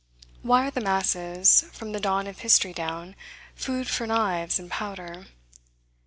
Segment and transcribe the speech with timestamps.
[0.41, 3.15] Why are the masses, from the dawn of history down,
[3.53, 5.27] food for knives and powder?